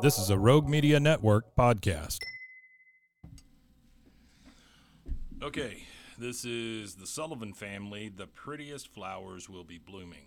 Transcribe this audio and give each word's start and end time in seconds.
This 0.00 0.18
is 0.18 0.28
a 0.28 0.36
Rogue 0.36 0.68
Media 0.68 0.98
Network 0.98 1.54
podcast. 1.56 2.18
Okay, 5.42 5.84
this 6.18 6.44
is 6.44 6.96
the 6.96 7.06
Sullivan 7.06 7.54
family. 7.54 8.10
The 8.14 8.26
prettiest 8.26 8.92
flowers 8.92 9.48
will 9.48 9.64
be 9.64 9.78
blooming. 9.78 10.26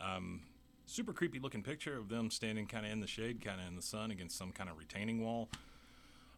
Um, 0.00 0.42
super 0.86 1.12
creepy 1.12 1.38
looking 1.38 1.62
picture 1.62 1.96
of 1.96 2.08
them 2.08 2.30
standing 2.30 2.66
kind 2.66 2.86
of 2.86 2.92
in 2.92 3.00
the 3.00 3.06
shade, 3.06 3.44
kind 3.44 3.60
of 3.60 3.66
in 3.66 3.76
the 3.76 3.82
sun 3.82 4.10
against 4.10 4.38
some 4.38 4.52
kind 4.52 4.70
of 4.70 4.78
retaining 4.78 5.22
wall. 5.22 5.48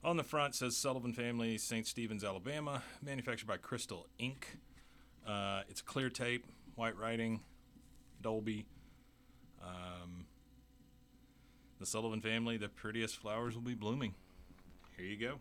On 0.02 0.16
the 0.16 0.24
front 0.24 0.54
says 0.54 0.76
Sullivan 0.76 1.12
Family, 1.12 1.58
St. 1.58 1.86
Stephen's, 1.86 2.24
Alabama, 2.24 2.82
manufactured 3.02 3.46
by 3.46 3.58
Crystal 3.58 4.08
Inc. 4.18 4.44
Uh, 5.26 5.62
it's 5.68 5.82
clear 5.82 6.08
tape, 6.08 6.46
white 6.74 6.96
writing, 6.98 7.40
Dolby. 8.20 8.64
Um, 9.62 10.21
the 11.82 11.86
Sullivan 11.86 12.20
family, 12.20 12.56
the 12.56 12.68
prettiest 12.68 13.16
flowers 13.16 13.56
will 13.56 13.62
be 13.62 13.74
blooming. 13.74 14.14
Here 14.96 15.06
you 15.06 15.16
go. 15.16 15.38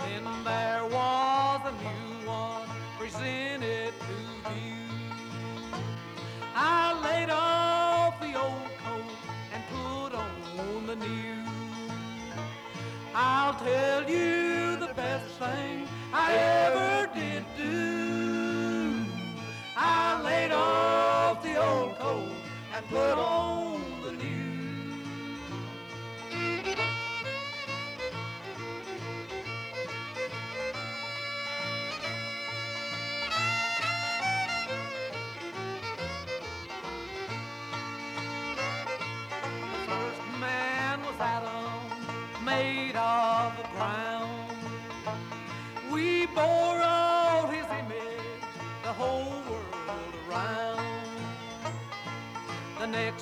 Then 0.00 0.24
there 0.44 0.84
was 0.84 1.60
a 1.64 1.72
new 1.72 2.28
one 2.28 2.68
presented 2.98 3.94
to. 3.98 4.16
I 6.54 6.92
laid 7.02 7.30
off 7.30 8.20
the 8.20 8.34
old 8.38 8.70
coat 8.84 9.16
and 9.54 9.62
put 9.70 10.14
on 10.14 10.86
the 10.86 10.96
new. 10.96 11.44
I'll 13.14 13.54
tell 13.54 14.10
you 14.10 14.76
the 14.76 14.92
best 14.94 15.26
thing 15.38 15.88
I 16.12 16.34
ever 16.34 17.08
did 17.14 17.44
do. 17.56 19.06
I 19.76 20.20
laid 20.22 20.52
off 20.52 21.42
the 21.42 21.56
old 21.56 21.96
coat 21.98 22.32
and 22.74 22.86
put 22.88 23.16
on 23.18 23.39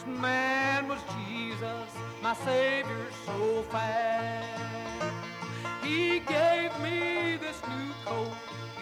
man 0.08 0.88
was 0.88 1.00
Jesus, 1.16 1.90
my 2.22 2.34
Savior 2.34 3.06
so 3.26 3.62
fast. 3.70 4.46
He 5.82 6.20
gave 6.20 6.72
me 6.81 7.37
this 7.37 7.60
new 7.69 7.93
coat 8.05 8.32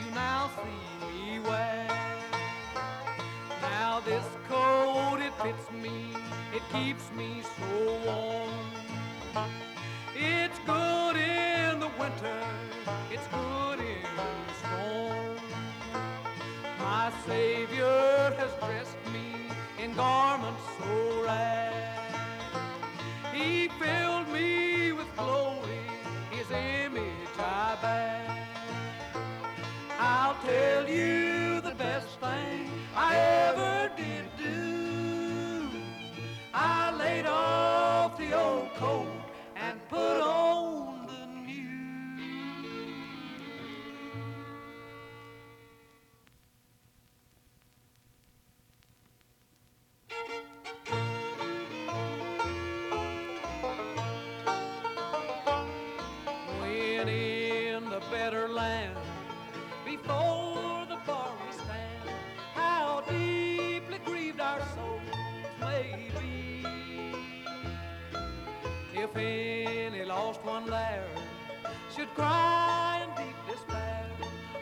you 0.00 0.14
now 0.14 0.50
see 0.56 1.06
me 1.06 1.38
wear. 1.40 1.88
Now 3.62 4.00
this 4.00 4.24
coat, 4.48 5.18
it 5.20 5.32
fits 5.42 5.70
me, 5.70 6.12
it 6.54 6.62
keeps 6.72 7.10
me 7.12 7.42
so 7.56 8.00
warm. 8.06 8.50
It's 10.14 10.58
good 10.60 11.16
in 11.16 11.80
the 11.80 11.90
winter, 11.98 12.40
it's 13.10 13.26
good 13.28 13.80
in 13.80 14.02
the 14.16 14.54
storm. 14.60 15.36
My 16.78 17.12
Savior 17.26 18.34
has 18.38 18.52
dressed 18.64 18.96
me 19.12 19.50
in 19.82 19.94
garments 19.94 20.35
radio. 38.30 38.65
if 69.06 69.16
any 69.16 70.04
lost 70.04 70.44
one 70.44 70.68
there 70.68 71.06
should 71.94 72.12
cry 72.14 73.02
in 73.04 73.10
deep 73.24 73.36
despair, 73.48 74.06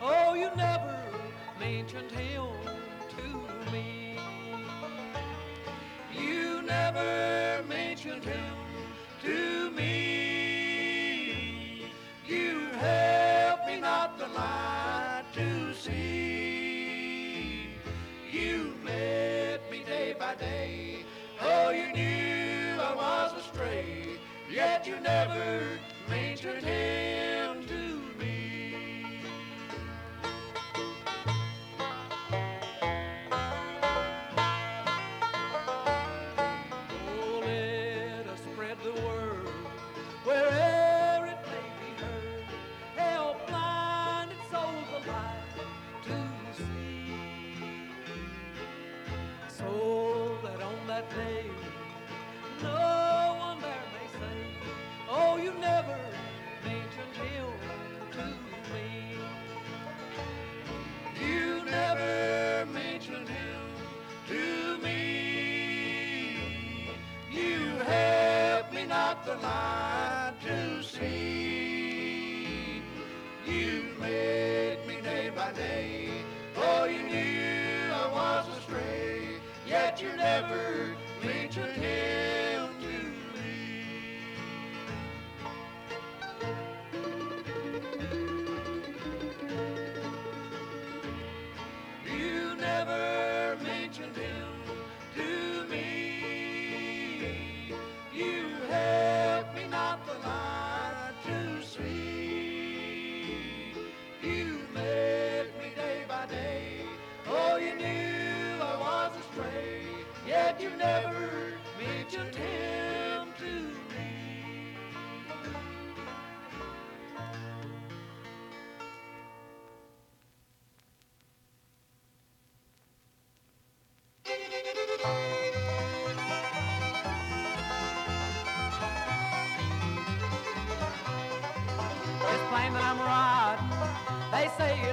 oh, 0.03 0.35
you 0.35 0.51
never 0.57 0.99
mentioned 1.59 2.11
him 2.11 2.45
to 3.17 3.23
me. 3.73 4.19
You 6.13 6.63
never 6.63 7.63
mentioned 7.69 8.25
him 8.25 8.55
to 9.23 9.71
me. 9.71 9.87
You 12.27 12.69
help 12.81 13.67
me 13.67 13.81
not 13.81 14.19
the 14.19 14.27
light 14.29 15.25
to 15.35 15.75
see. 15.75 17.71
You 18.31 18.75
led 18.85 19.61
me 19.71 19.85
day 19.85 20.15
by 20.19 20.35
day. 20.35 20.84
yet 24.55 24.87
you 24.87 25.01
never 25.01 25.67
maintain. 26.09 27.14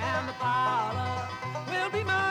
And 0.04 0.28
the 0.28 0.34
pilot 0.34 1.30
will 1.68 1.90
be 1.92 2.04
mine. 2.04 2.29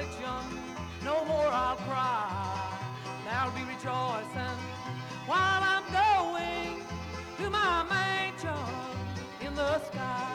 affliction. 0.00 0.58
No 1.04 1.24
more 1.24 1.48
I'll 1.48 1.76
cry. 1.76 2.78
There'll 3.24 3.52
be 3.52 3.62
rejoicing 3.62 4.58
while 5.26 5.62
I'm 5.62 5.84
going 5.92 6.82
to 7.38 7.50
my 7.50 7.84
mansion 7.88 9.46
in 9.46 9.54
the 9.54 9.78
sky. 9.86 10.29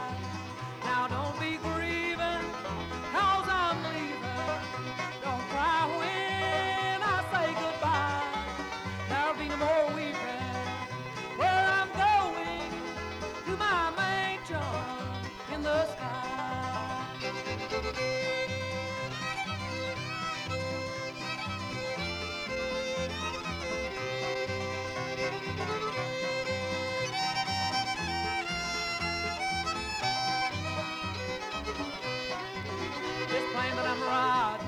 bride 34.05 34.59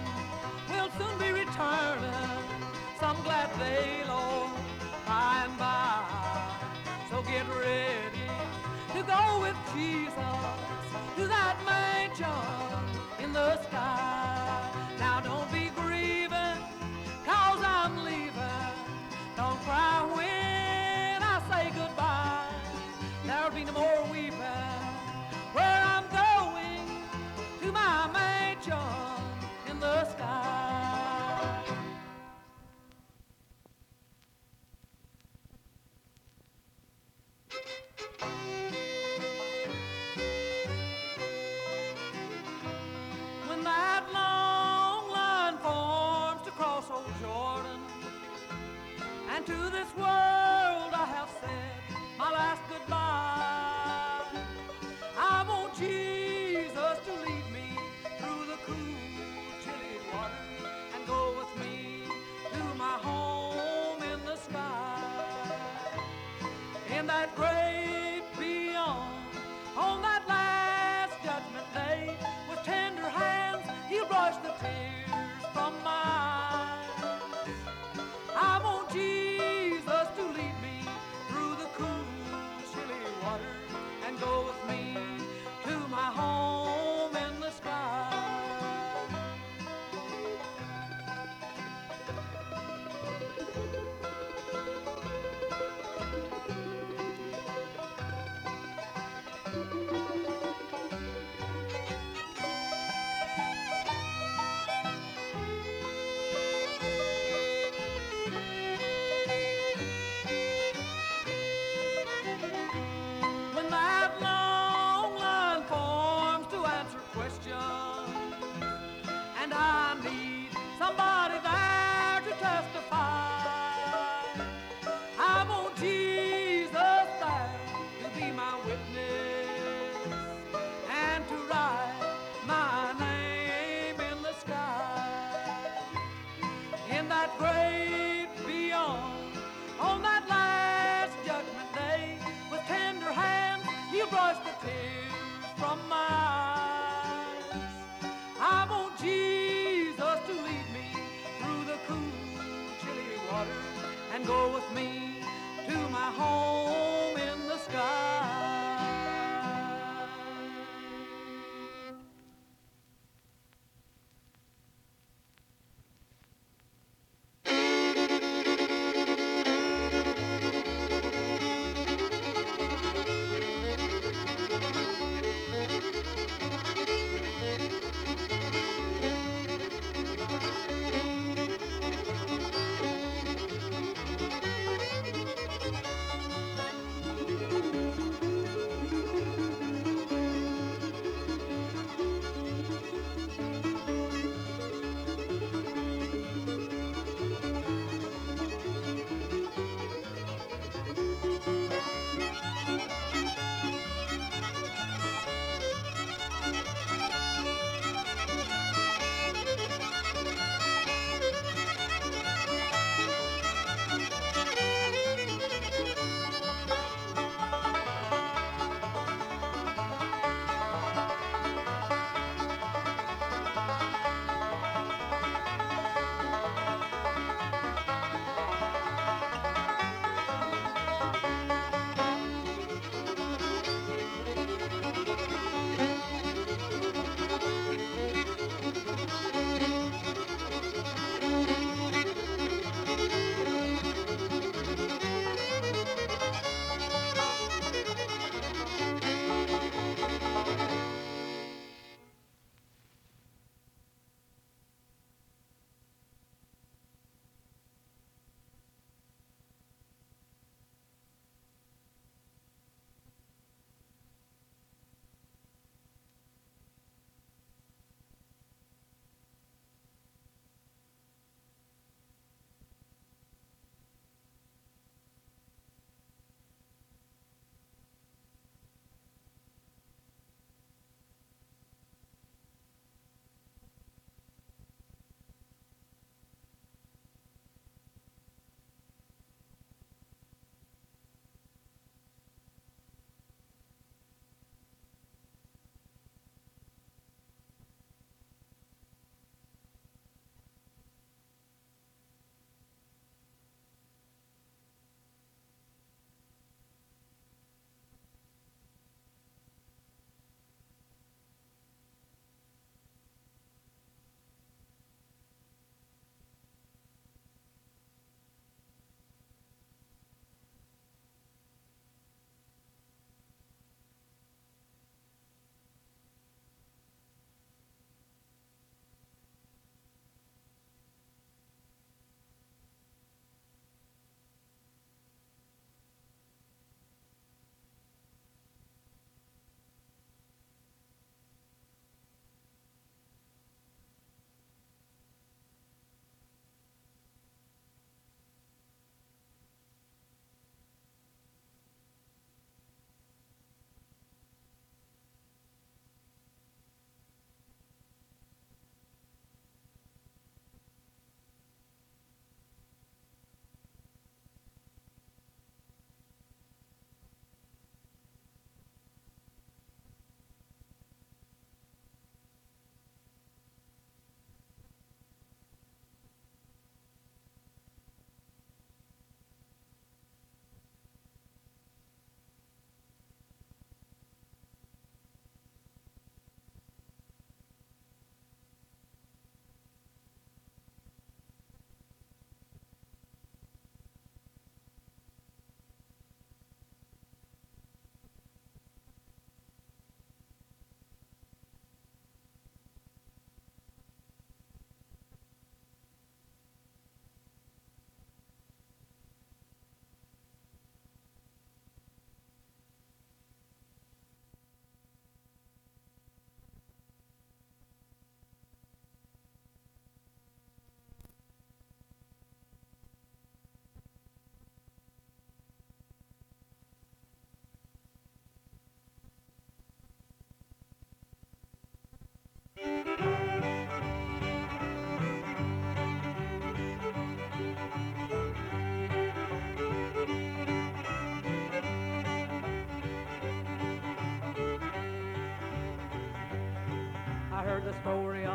will 0.69 0.89
soon 0.97 1.15
be 1.19 1.31
returning. 1.31 2.43
Some 2.99 3.17
glad 3.23 3.49
they'll 3.61 4.49
by 5.05 5.45
and 5.45 5.57
by. 5.57 6.03
So 7.09 7.21
get 7.21 7.45
ready 7.67 8.29
to 8.95 9.01
go 9.13 9.23
with 9.45 9.57
Jesus 9.73 10.39
to 11.17 11.23
that 11.35 11.57
mansion 11.71 13.23
in 13.23 13.31
the 13.31 13.66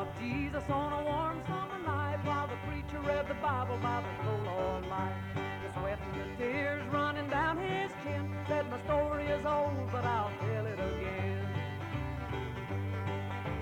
of 0.02 0.08
Jesus 0.20 0.64
on 0.68 0.92
a 0.92 1.04
warm 1.04 1.40
summer 1.46 1.78
night 1.86 2.18
while 2.24 2.48
the 2.48 2.58
preacher 2.66 3.00
read 3.06 3.28
the 3.28 3.34
Bible 3.34 3.78
by 3.80 4.02
the 4.02 4.24
cold 4.24 4.84
light. 4.90 5.14
The 5.36 5.78
sweat 5.78 5.98
and 6.02 6.14
the 6.20 6.36
tears 6.36 6.84
running 6.92 7.28
down 7.28 7.56
his 7.58 7.92
chin 8.02 8.34
said 8.48 8.68
my 8.68 8.82
story 8.82 9.26
is 9.26 9.46
old, 9.46 9.88
but 9.92 10.04
I'll 10.04 10.32
tell 10.40 10.66
it 10.66 10.80
again. 10.90 11.46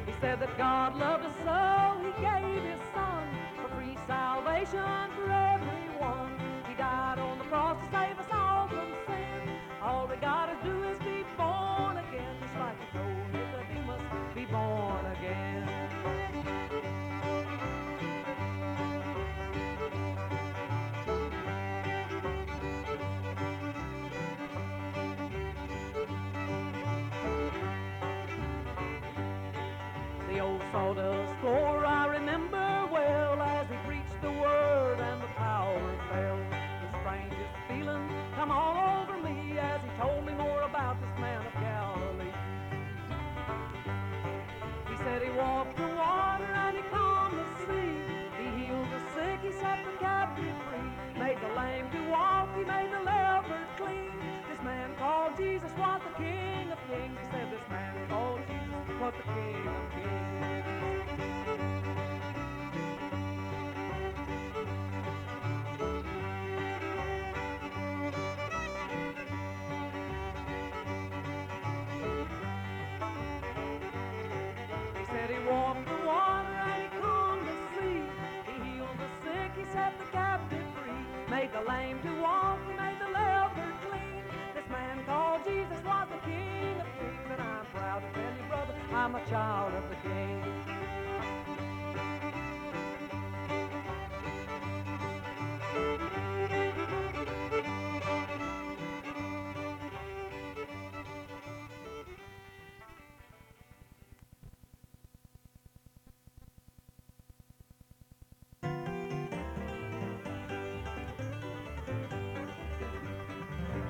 He 0.06 0.12
said 0.18 0.40
that 0.40 0.56
God 0.56 0.96
loved 0.96 1.19
sawdust 30.72 31.34
floor 31.40 31.79
I'm 89.00 89.14
a 89.14 89.26
child 89.30 89.72
of 89.72 89.88
the 89.88 89.96
King. 89.96 90.44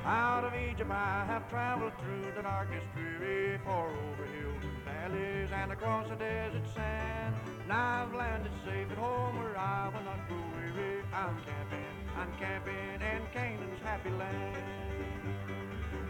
Out 0.06 0.44
of 0.44 0.54
Egypt 0.54 0.88
I 0.88 1.24
have 1.26 1.50
traveled 1.50 1.92
through 2.00 2.32
the 2.36 2.42
darkest 2.42 2.86
dreary, 2.94 3.58
far 3.64 3.88
over 3.90 4.24
hills 4.24 4.50
valleys 5.10 5.48
and 5.52 5.72
across 5.72 6.08
the 6.08 6.16
desert 6.16 6.66
sand. 6.74 7.34
Now 7.68 8.06
I've 8.06 8.14
landed 8.14 8.52
safe 8.64 8.90
at 8.90 8.98
home 8.98 9.38
where 9.38 9.58
I 9.58 9.88
will 9.88 10.04
not 10.04 10.28
grow 10.28 10.42
weary. 10.54 11.02
I'm 11.12 11.36
camping, 11.44 11.84
I'm 12.16 12.32
camping 12.38 13.00
in 13.00 13.22
Canaan's 13.32 13.80
happy 13.82 14.10
land. 14.10 14.56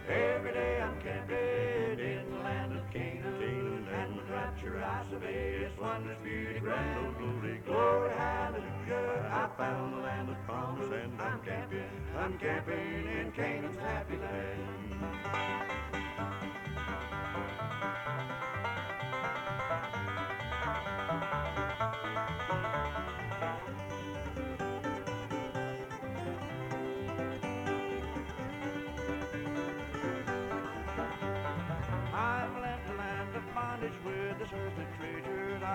Every 0.09 0.53
day 0.53 0.81
I'm 0.83 1.01
camping 1.01 2.01
in 2.01 2.31
the 2.31 2.39
land 2.39 2.77
of 2.77 2.91
Canaan, 2.91 3.87
and 3.93 4.17
with 4.17 4.29
rapture 4.31 4.83
I 4.83 5.05
survey 5.11 5.65
its 5.65 5.79
wondrous 5.79 6.19
beauty, 6.23 6.59
grand 6.61 7.17
glory, 7.17 7.61
glory, 7.65 8.11
hallelujah. 8.17 9.31
I 9.33 9.49
found 9.57 9.95
the 9.95 9.99
land 9.99 10.31
of 10.31 10.37
promise 10.47 10.91
and 10.91 11.21
I'm 11.21 11.41
camping, 11.43 11.85
I'm 12.19 12.39
camping 12.39 13.07
in 13.07 13.33
Canaan's 13.33 13.79
happy 13.79 14.17
land. 14.17 15.90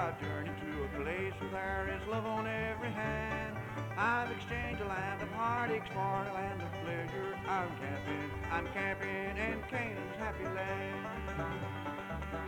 I've 0.05 0.21
journeyed 0.21 0.53
to 0.61 0.83
a 0.83 1.01
place 1.01 1.33
where 1.41 1.49
there 1.51 1.97
is 1.97 2.07
love 2.07 2.27
on 2.27 2.45
every 2.45 2.91
hand. 2.91 3.57
I've 3.97 4.29
exchanged 4.29 4.79
a 4.81 4.87
land 4.87 5.19
of 5.19 5.29
heartaches 5.29 5.89
for 5.89 5.97
a 5.97 6.31
land 6.31 6.61
of 6.61 6.69
pleasure. 6.85 7.33
I'm 7.49 7.69
camping, 7.81 8.29
I'm 8.51 8.67
camping 8.67 9.09
in 9.09 9.57
Canaan's 9.67 10.15
happy 10.19 10.43
land. 10.43 11.07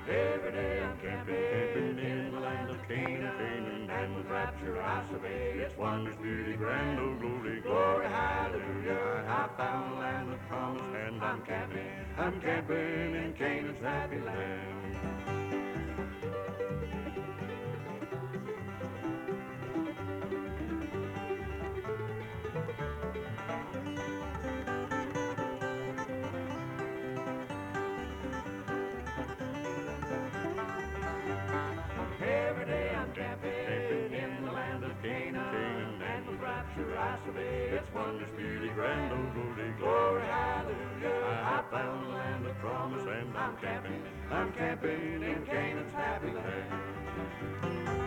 Every 0.07 0.51
day 0.51 0.83
I'm 0.83 0.99
camping 0.99 1.33
camping 1.33 1.97
in 1.97 2.31
the 2.31 2.39
land 2.41 2.69
of 2.69 2.87
Canaan, 2.87 3.89
and 3.89 4.15
with 4.15 4.27
rapture 4.27 4.79
I 4.79 5.03
survey 5.09 5.57
its 5.57 5.75
wondrous 5.79 6.15
beauty, 6.21 6.53
grand 6.57 6.99
old 6.99 7.19
glory, 7.19 7.61
glory, 7.61 8.05
hallelujah. 8.05 9.25
I 9.27 9.49
found 9.57 9.93
the 9.93 9.99
land 9.99 10.31
of 10.31 10.39
promise 10.47 10.95
and 11.07 11.23
I'm 11.23 11.41
camping, 11.41 11.89
I'm 12.19 12.39
camping 12.39 13.15
in 13.15 13.33
Canaan's 13.35 13.81
happy 13.81 14.19
land. 14.19 15.66
Its 36.79 37.87
wondrous 37.93 38.29
beauty, 38.37 38.69
grand 38.75 39.11
old 39.11 39.33
glory, 39.33 39.73
glory, 39.79 40.21
hallelujah. 40.21 41.23
I 41.43 41.63
found 41.71 42.05
the 42.05 42.09
land 42.09 42.45
of 42.45 42.57
promise, 42.59 43.03
and 43.03 43.37
I'm 43.37 43.57
camping, 43.57 44.03
I'm 44.31 44.53
camping 44.53 45.23
in 45.23 45.45
Canaan's 45.45 45.93
happy 45.93 46.31
land. 46.31 48.06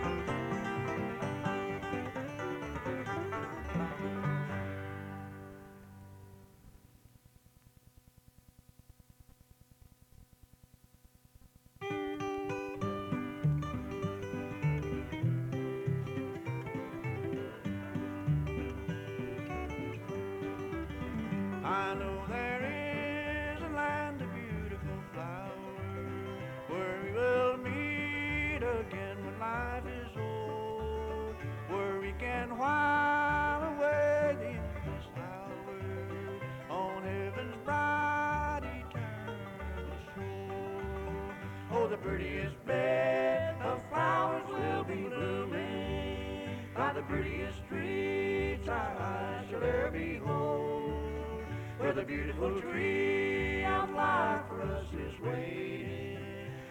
prettiest 47.10 47.58
streets 47.66 48.68
I 48.68 49.44
shall 49.50 49.62
ever 49.62 49.90
behold. 49.90 51.42
Where 51.78 51.92
the 51.92 52.04
beautiful 52.04 52.60
tree 52.60 53.64
outlined 53.64 54.42
for 54.48 54.62
us 54.62 54.86
is 54.94 55.20
waiting. 55.20 56.18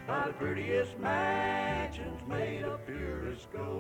By 0.07 0.27
the 0.27 0.33
prettiest 0.33 0.97
mansions 0.97 2.21
made 2.27 2.63
of 2.63 2.85
purest 2.87 3.51
gold. 3.51 3.78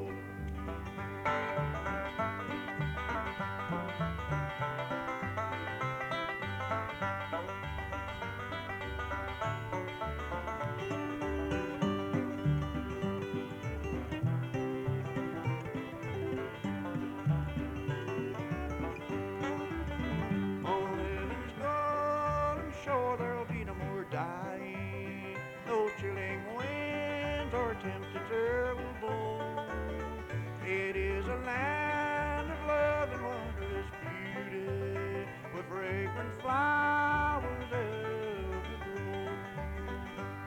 temperature 27.81 28.25
terrible 28.27 28.93
blow. 28.99 29.39
It 30.65 30.95
is 30.97 31.25
a 31.25 31.35
land 31.45 32.51
of 32.51 32.67
love 32.67 33.09
and 33.13 33.23
wondrous 33.23 33.85
beauty, 34.01 35.27
with 35.55 35.65
fragrant 35.67 36.41
flowers 36.41 37.71
everywhere. 37.71 39.37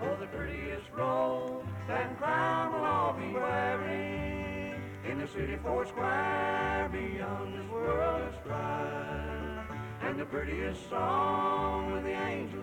Oh, 0.03 0.17
the 0.21 0.27
prettiest 0.27 0.91
road 0.95 1.65
that 1.89 2.19
crown 2.19 2.75
will 2.75 2.85
all 2.85 3.15
be 3.15 3.33
wearing 3.33 4.75
in 5.09 5.19
the 5.19 5.27
city 5.27 5.57
four 5.63 5.87
square 5.87 6.91
beyond 6.93 7.55
this 7.55 7.71
world 7.71 8.29
is 8.29 8.35
strife, 8.45 9.71
and 10.03 10.19
the 10.21 10.27
prettiest 10.27 10.91
song 10.91 11.93
with 11.93 12.05
the 12.05 12.11
angels 12.11 12.62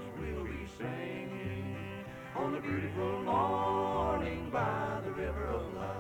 on 2.40 2.54
the 2.54 2.62
beautiful 2.62 3.22
morning 3.24 4.50
by 4.50 5.02
the 5.04 5.12
river 5.12 5.48
of 5.48 5.74
life. 5.74 6.00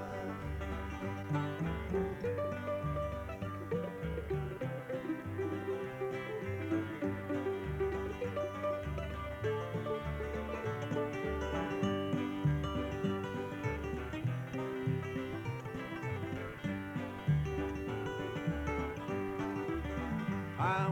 I 20.58 20.88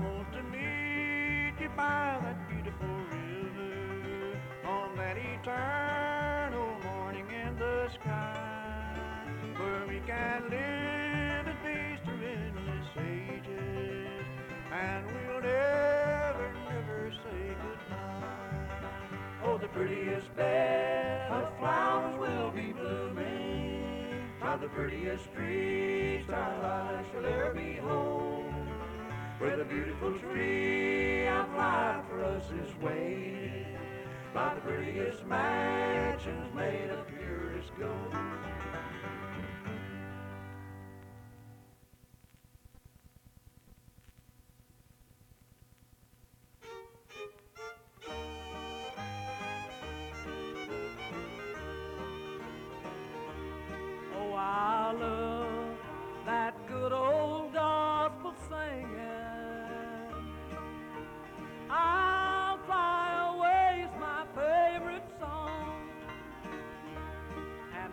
and 10.17 10.43
live 10.49 11.47
in 11.47 11.58
peace 11.63 11.99
through 12.06 12.21
endless 12.25 12.89
ages, 12.97 14.25
and 14.71 15.06
we'll 15.06 15.41
never, 15.41 16.53
never 16.69 17.12
say 17.23 17.56
goodbye. 17.62 18.88
Oh, 19.45 19.58
the 19.58 19.67
prettiest 19.67 20.36
bed 20.36 21.32
of 21.32 21.58
flowers 21.60 22.17
will 22.19 22.51
be 22.51 22.73
blooming, 22.73 24.27
how 24.39 24.58
the 24.58 24.67
prettiest 24.69 25.32
trees 25.34 26.25
our 26.30 26.62
lives 26.62 27.08
shall 27.13 27.25
ever 27.25 27.53
be 27.53 27.75
home, 27.75 28.67
where 29.39 29.56
the 29.56 29.65
beautiful 29.65 30.17
tree 30.19 31.27
of 31.27 31.53
life 31.56 32.06
for 32.10 32.23
us 32.23 32.45
is 32.51 32.75
waiting, 32.82 33.77
by 34.34 34.56
the 34.56 34.62
prettiest 34.62 35.25
mansions 35.25 36.53
made. 36.56 36.87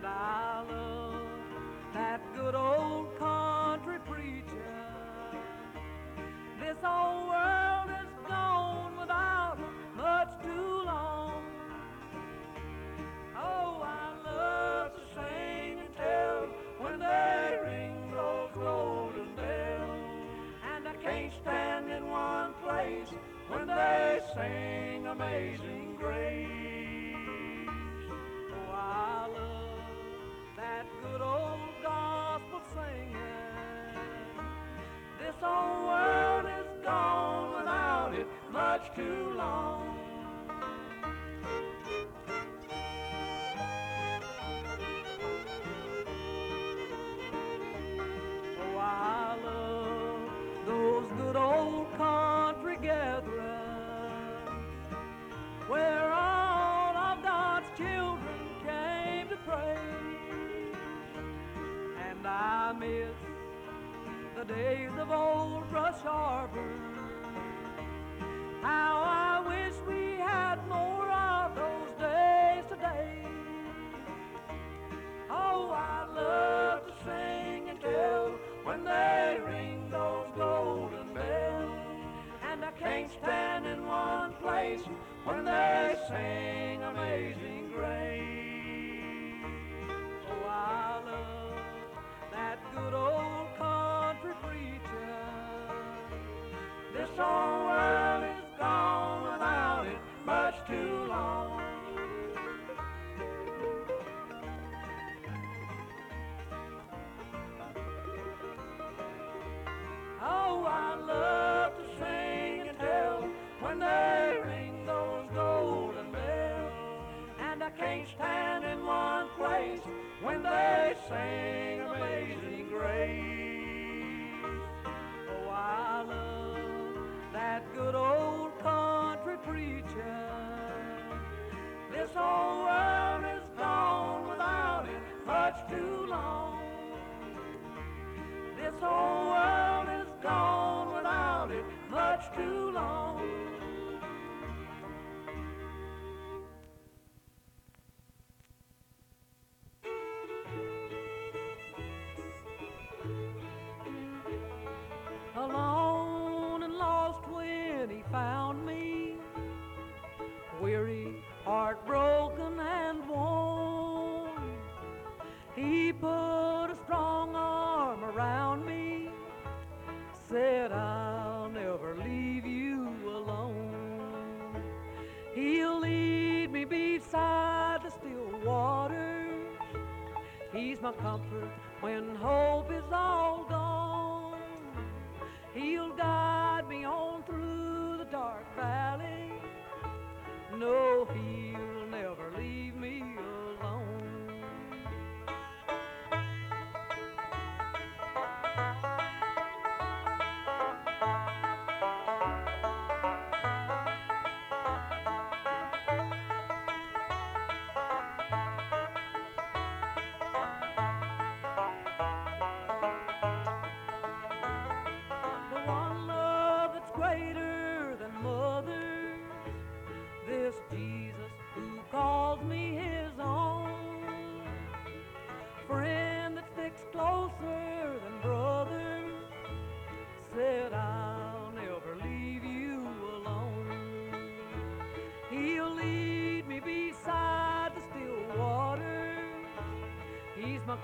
about. 0.05 0.44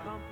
come 0.04 0.31